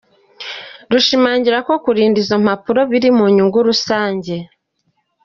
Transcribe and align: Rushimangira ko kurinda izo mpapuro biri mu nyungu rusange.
Rushimangira 0.91 1.57
ko 1.67 1.73
kurinda 1.83 2.17
izo 2.23 2.35
mpapuro 2.43 2.81
biri 2.91 3.09
mu 3.17 3.25
nyungu 3.35 3.57
rusange. 3.67 4.35